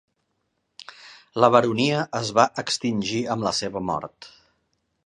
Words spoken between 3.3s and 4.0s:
amb la seva